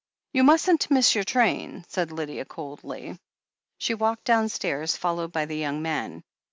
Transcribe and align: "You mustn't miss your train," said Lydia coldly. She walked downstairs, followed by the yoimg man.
"You 0.33 0.43
mustn't 0.43 0.89
miss 0.89 1.13
your 1.13 1.23
train," 1.23 1.85
said 1.87 2.11
Lydia 2.11 2.43
coldly. 2.43 3.19
She 3.77 3.93
walked 3.93 4.23
downstairs, 4.25 4.97
followed 4.97 5.31
by 5.31 5.45
the 5.45 5.61
yoimg 5.61 5.81
man. 5.81 6.23